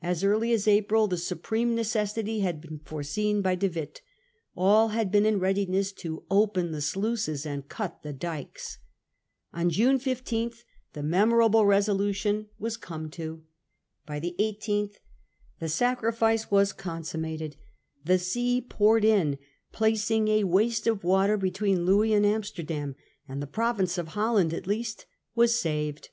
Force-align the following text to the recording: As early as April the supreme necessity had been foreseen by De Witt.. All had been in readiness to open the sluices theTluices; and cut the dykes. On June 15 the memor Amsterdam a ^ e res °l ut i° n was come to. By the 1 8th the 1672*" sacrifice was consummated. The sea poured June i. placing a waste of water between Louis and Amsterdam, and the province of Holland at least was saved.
As 0.00 0.24
early 0.24 0.50
as 0.54 0.66
April 0.66 1.06
the 1.06 1.18
supreme 1.18 1.74
necessity 1.74 2.40
had 2.40 2.58
been 2.58 2.78
foreseen 2.78 3.42
by 3.42 3.54
De 3.54 3.68
Witt.. 3.68 4.00
All 4.56 4.88
had 4.96 5.10
been 5.12 5.26
in 5.26 5.38
readiness 5.38 5.92
to 5.92 6.24
open 6.30 6.72
the 6.72 6.80
sluices 6.80 7.42
theTluices; 7.44 7.52
and 7.52 7.68
cut 7.68 8.02
the 8.02 8.14
dykes. 8.14 8.78
On 9.52 9.68
June 9.68 9.98
15 9.98 10.52
the 10.94 11.02
memor 11.02 11.42
Amsterdam 11.42 11.64
a 11.66 11.66
^ 11.66 11.66
e 11.66 11.68
res 11.74 11.84
°l 11.88 11.94
ut 12.00 12.10
i° 12.14 12.26
n 12.26 12.46
was 12.58 12.78
come 12.78 13.10
to. 13.10 13.42
By 14.06 14.18
the 14.18 14.34
1 14.38 14.38
8th 14.38 14.94
the 15.58 15.66
1672*" 15.66 15.70
sacrifice 15.70 16.50
was 16.50 16.72
consummated. 16.72 17.56
The 18.06 18.18
sea 18.18 18.62
poured 18.62 19.02
June 19.02 19.34
i. 19.34 19.38
placing 19.70 20.28
a 20.28 20.44
waste 20.44 20.86
of 20.86 21.04
water 21.04 21.36
between 21.36 21.84
Louis 21.84 22.14
and 22.14 22.24
Amsterdam, 22.24 22.96
and 23.28 23.42
the 23.42 23.46
province 23.46 23.98
of 23.98 24.08
Holland 24.08 24.54
at 24.54 24.66
least 24.66 25.04
was 25.34 25.54
saved. 25.60 26.08